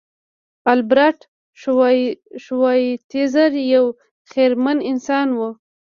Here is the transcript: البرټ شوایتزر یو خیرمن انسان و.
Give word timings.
البرټ 0.71 1.17
شوایتزر 2.47 3.51
یو 3.73 3.85
خیرمن 4.31 4.77
انسان 4.91 5.27
و. 5.37 5.39